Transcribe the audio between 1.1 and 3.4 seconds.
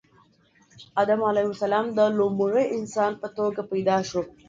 علیه السلام د لومړي انسان په